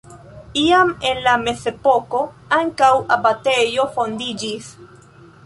Iam 0.59 0.93
en 1.09 1.19
la 1.27 1.35
mezepoko 1.41 2.23
ankaŭ 2.57 2.91
abatejo 3.17 3.87
fondiĝis. 4.01 4.73